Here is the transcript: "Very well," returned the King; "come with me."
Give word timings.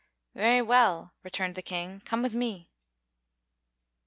"Very 0.33 0.63
well," 0.63 1.13
returned 1.21 1.53
the 1.53 1.61
King; 1.61 2.01
"come 2.05 2.23
with 2.23 2.33
me." 2.33 2.71